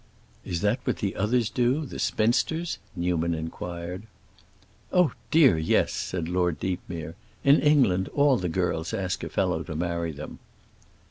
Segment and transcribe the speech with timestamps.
[0.43, 4.07] "Is that what the others do, the spinsters?" Newman inquired.
[4.91, 9.75] "Oh dear, yes," said Lord Deepmere; "in England all the girls ask a fellow to
[9.75, 10.39] marry them."